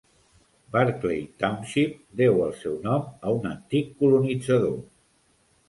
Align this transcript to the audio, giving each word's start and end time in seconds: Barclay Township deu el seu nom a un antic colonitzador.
Barclay 0.75 1.19
Township 1.43 1.99
deu 2.23 2.41
el 2.47 2.57
seu 2.63 2.81
nom 2.87 3.07
a 3.29 3.37
un 3.37 3.47
antic 3.53 3.95
colonitzador. 4.03 4.77